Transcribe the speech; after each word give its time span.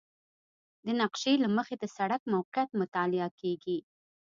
د 0.85 0.87
نقشې 1.01 1.33
له 1.43 1.47
مخې 1.55 1.75
د 1.79 1.83
سړک 1.95 2.21
موقعیت 2.33 2.69
مطالعه 2.81 3.29
کیږي 3.39 3.77